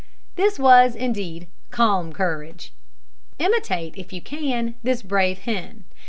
This 0.35 0.57
was, 0.57 0.95
indeed, 0.95 1.45
calm 1.69 2.11
courage. 2.11 2.73
Imitate, 3.37 3.95
if 3.97 4.11
you 4.11 4.19
can, 4.19 4.73
this 4.81 5.03
brave 5.03 5.37
hen. 5.41 5.83